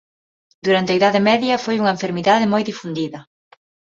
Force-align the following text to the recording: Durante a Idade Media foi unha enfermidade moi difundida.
Durante 0.65 0.91
a 0.91 0.97
Idade 0.99 1.21
Media 1.29 1.61
foi 1.65 1.75
unha 1.81 1.95
enfermidade 1.97 2.51
moi 2.53 2.63
difundida. 2.69 3.19